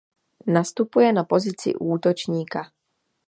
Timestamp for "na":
1.13-1.23